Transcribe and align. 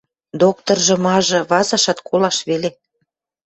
Докторжы-мажы, 0.39 1.39
вазашат, 1.49 1.99
колаш 2.07 2.37
веле... 2.49 2.69